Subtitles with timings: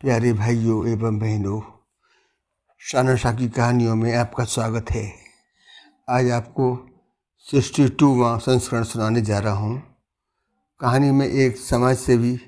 [0.00, 1.60] प्यारे भाइयों एवं बहनों,
[2.78, 5.12] शानशाह की कहानियों में आपका स्वागत है।
[6.08, 6.66] आज आपको
[7.38, 9.96] सिक्सटी टूवा संस्करण सुनाने जा रहा हूँ।
[10.80, 12.40] कहानी में एक समाज सेवी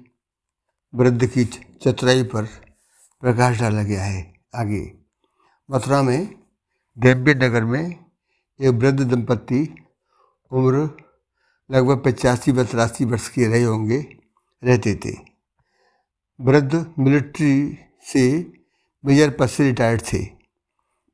[0.94, 2.44] वृद्ध की चतुराई पर
[3.22, 4.22] प्रकाश डाला गया है।
[4.54, 4.92] आगे,
[5.70, 6.34] मथुरा में
[6.98, 7.82] देव्य नगर में
[8.60, 9.62] एक वृद्ध दंपत्ति
[10.50, 10.88] उम्र
[11.70, 14.00] लगभग पचासी व तिरासी वर्ष के रहे होंगे,
[14.64, 15.29] रहते थे।
[16.40, 18.52] वृद्ध मिलिट्री से
[19.04, 20.18] मेजर पद से रिटायर्ड थे।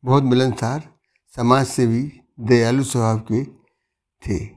[0.05, 0.83] बहुत मिलनसार
[1.37, 3.45] समाज सेवी दयालु स्वभाव के
[4.23, 4.49] थे।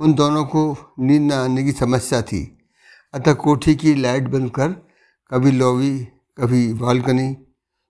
[0.00, 2.58] उन दोनों को नींद न आने की समस्या थी।
[3.14, 4.68] अतः कोठी की लाइट बंद कर
[5.30, 6.04] कभी लॉबी,
[6.38, 7.32] कभी बालकनी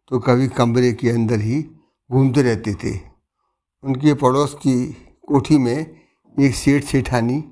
[0.09, 1.63] तो कभी कमरे के अंदर ही
[2.11, 2.97] घूमते रहते थे।
[3.85, 4.93] उनके पड़ोस की
[5.29, 6.01] कोठी में
[6.41, 7.45] एक सेठ सेठानी,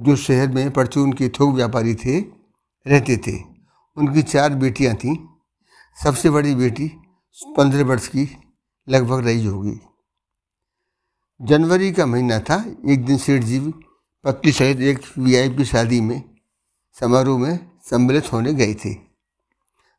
[0.00, 2.20] जो शहर में परचून के थोक व्यापारी थे,
[2.86, 3.55] रहते थे।
[3.96, 5.16] उनकी चार बेटियाँ थीं।
[5.96, 6.88] सबसे बड़ी बेटी
[7.56, 8.28] पंद्रह वर्ष की,
[8.88, 9.78] लगभग रही होगी।
[11.40, 12.56] जनवरी का महीना था।
[12.88, 13.58] एक दिन सेठ जी
[14.24, 16.22] पत्नी सहित एक वीआईपी शादी में,
[16.96, 17.58] समारोह में
[17.90, 18.94] सम्मिलित होने गए थे।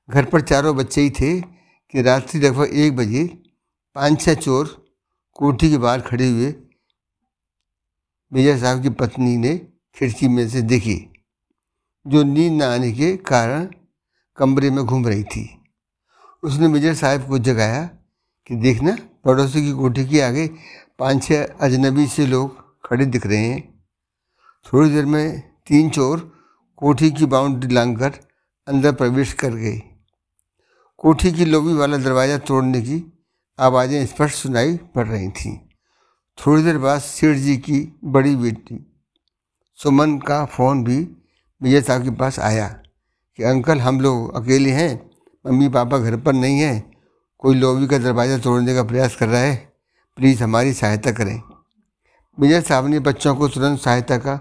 [0.10, 3.24] घर पर चारों बच्चे ही थे कि रात्रि लगभग एक बजे
[3.96, 4.68] पाँच छः चोर
[5.36, 6.54] कोठी के बाहर खड़े हुए
[8.32, 9.58] मेजर साहब की पत्नी ने
[9.96, 10.96] खिड़की में से देखी,
[12.06, 13.68] जो नींद न आने के कारण
[14.38, 15.50] कमरे में घूम रही थी।
[16.44, 17.84] उसने मेजर साहब को जगाया
[18.50, 20.48] कि देखना, पड़ोसी की कोठी के आगे
[21.00, 23.62] पाँच छः अजनबी से लोग खड़े दिख रहे हैं।
[24.66, 26.20] थोड़ी देर में तीन चोर
[26.78, 28.20] कोठी की बाउंड्री लांघकर
[28.68, 29.78] अंदर प्रवेश कर गए।
[30.98, 33.04] कोठी की लोबी वाला दरवाज़ा तोड़ने की
[33.60, 35.58] आवाज़ें स्पष्ट सुनाई पड़ रही थीं।
[36.38, 38.84] थोड़ी देर बाद सेठ जी की बड़ी बेटी
[39.80, 40.98] सुमन का फ़ोन भी
[41.62, 42.68] मेजर साहब के पास आया।
[43.40, 45.10] कि अंकल, हम लोग अकेले हैं,
[45.46, 46.92] मम्मी पापा घर पर नहीं हैं,
[47.40, 49.56] कोई लोबी का दरवाज़ा तोड़ने का प्रयास कर रहा है
[50.18, 51.42] प्लीज़ हमारी सहायता करें।
[52.38, 54.40] मेजर साहब ने बच्चों को तुरंत सहायता का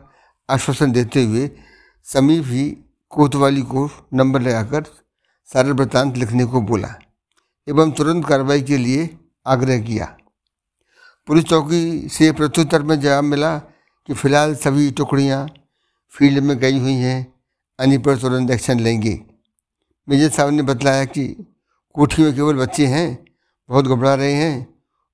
[0.49, 1.51] आश्वासन देते हुए
[2.06, 2.65] समीप ही
[3.12, 4.85] कोतवाली को नंबर लगाकर
[5.49, 6.95] सारा वृतांत लिखने को बोला
[7.69, 9.09] एवं तुरंत कार्रवाई के लिए
[9.47, 10.06] आग्रह किया।
[11.29, 15.47] पुलिस चौकी से प्रत्युत्तर में जवाब मिला कि फ़िलहाल सभी टुकड़ियाँ
[16.12, 17.36] फ़ील्ड में गई हुई हैं
[17.78, 19.19] अन्य पर तुरंत एक्शन लेंगे।
[20.09, 21.26] मेजर साहब ने बतलाया कि
[21.94, 23.09] कोठी में केवल बच्चे हैं,
[23.69, 24.66] बहुत घबरा रहे हैं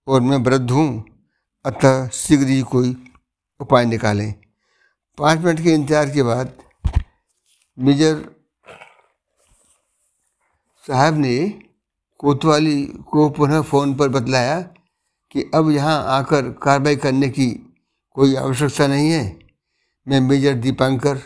[0.07, 1.05] और मैं वृद्ध हूँ,
[1.65, 2.97] अतः शीघ्र ही कोई
[3.61, 4.35] उपाय निकालें।
[5.19, 6.53] पाँच मिनट के इंतज़ार के बाद
[7.79, 8.25] मेजर
[10.85, 11.37] साहब ने
[12.21, 14.61] कोतवाली को पुनः फ़ोन पर बतलाया
[15.35, 17.49] कि अब यहाँ आकर कार्रवाई करने की
[18.17, 19.25] कोई आवश्यकता नहीं है।
[20.07, 21.21] मैं मेजर दीपांकर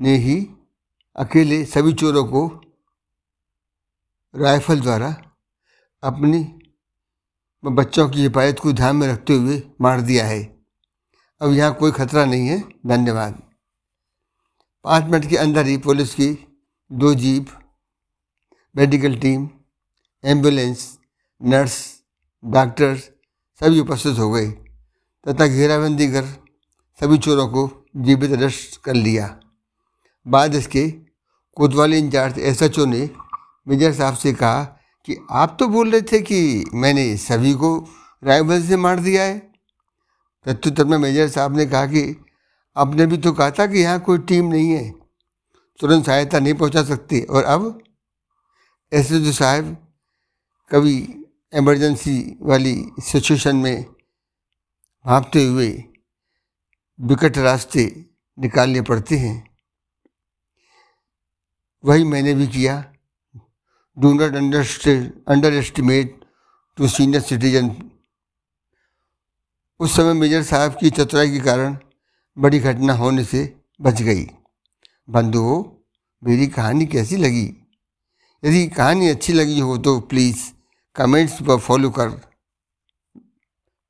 [0.00, 0.36] ने ही
[1.16, 2.46] अकेले सभी चोरों को
[4.34, 5.08] राइफल द्वारा
[6.02, 6.40] अपनी
[7.64, 10.42] बच्चों की हिफाजत को ध्यान में रखते हुए मार दिया है।
[11.40, 13.42] अब यहाँ कोई खतरा नहीं है। धन्यवाद।
[14.84, 16.28] पाँच मिनट के अंदर ही पुलिस की
[16.92, 17.46] दो jeep,
[18.76, 19.48] medical team,
[20.24, 20.98] ambulance,
[21.40, 22.02] nurse,
[22.44, 23.00] doctors
[23.60, 24.50] सभी उपस्थित हो गए
[25.26, 26.24] तथा घेराबंदी कर
[27.00, 29.40] सभी चोरों को जीवित अरेस्ट कर लिया।
[30.26, 30.88] बाद इसके
[31.56, 33.08] कोतवाली इंचार्ज एस एच ओ ने
[33.66, 34.62] मेजर साहब से कहा
[35.08, 37.76] कि आप तो बोल रहे थे कि मैंने सभी को
[38.22, 39.38] राइफल से मार दिया है।
[40.46, 42.16] प्रत्युत्तर में मेजर साहब ने कहा कि
[42.76, 44.90] आपने भी तो कहा था कि यहाँ कोई टीम नहीं है,
[45.80, 47.82] तुरंत सहायता नहीं पहुँचा सकती। और अब
[48.92, 49.76] एस एच ओ साहब
[50.70, 50.96] कभी
[51.52, 53.84] एमरजेंसी वाली सिचुएशन में
[55.04, 55.68] भापते हुए
[56.98, 57.84] विकट रास्ते
[58.38, 59.45] निकालने पड़ते हैं।
[61.84, 62.74] वही मैंने भी किया।
[63.96, 64.34] Do not
[65.54, 66.24] underestimate
[66.78, 67.70] to senior citizen.
[69.80, 71.76] उस समय मेजर साहब की चतुराई के कारण
[72.36, 73.44] बड़ी घटना होने से
[73.80, 74.26] बच गई।
[75.08, 75.62] बंधुओं
[76.22, 77.46] मेरी कहानी कैसी लगी?
[78.42, 80.44] यदि कहानी अच्छी लगी हो तो प्लीज़
[80.96, 82.08] कमेंट्स पर फॉलो कर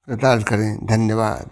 [0.09, 1.51] प्रताड़ करें। धन्यवाद।